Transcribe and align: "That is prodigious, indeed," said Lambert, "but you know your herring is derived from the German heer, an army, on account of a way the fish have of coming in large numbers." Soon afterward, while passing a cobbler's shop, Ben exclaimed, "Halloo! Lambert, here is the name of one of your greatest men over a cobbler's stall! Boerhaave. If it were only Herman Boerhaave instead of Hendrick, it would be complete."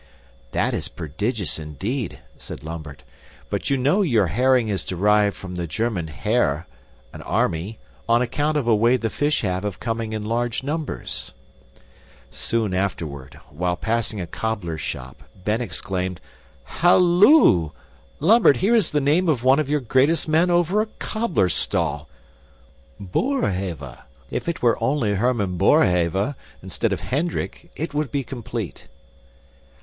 "That 0.51 0.73
is 0.73 0.87
prodigious, 0.87 1.59
indeed," 1.59 2.17
said 2.35 2.63
Lambert, 2.63 3.03
"but 3.51 3.69
you 3.69 3.77
know 3.77 4.01
your 4.01 4.25
herring 4.25 4.67
is 4.67 4.83
derived 4.83 5.35
from 5.35 5.53
the 5.53 5.67
German 5.67 6.07
heer, 6.07 6.65
an 7.13 7.21
army, 7.21 7.77
on 8.09 8.19
account 8.19 8.57
of 8.57 8.65
a 8.67 8.73
way 8.75 8.97
the 8.97 9.11
fish 9.11 9.41
have 9.41 9.63
of 9.63 9.79
coming 9.79 10.11
in 10.13 10.25
large 10.25 10.63
numbers." 10.63 11.35
Soon 12.31 12.73
afterward, 12.73 13.35
while 13.51 13.75
passing 13.75 14.19
a 14.19 14.25
cobbler's 14.25 14.81
shop, 14.81 15.21
Ben 15.45 15.61
exclaimed, 15.61 16.19
"Halloo! 16.63 17.69
Lambert, 18.19 18.57
here 18.57 18.73
is 18.73 18.89
the 18.89 19.01
name 19.01 19.29
of 19.29 19.43
one 19.43 19.59
of 19.59 19.69
your 19.69 19.81
greatest 19.81 20.27
men 20.27 20.49
over 20.49 20.81
a 20.81 20.87
cobbler's 20.97 21.53
stall! 21.53 22.09
Boerhaave. 22.99 23.99
If 24.31 24.49
it 24.49 24.63
were 24.63 24.83
only 24.83 25.13
Herman 25.13 25.57
Boerhaave 25.59 26.33
instead 26.63 26.91
of 26.91 27.01
Hendrick, 27.01 27.69
it 27.75 27.93
would 27.93 28.11
be 28.11 28.23
complete." 28.23 28.87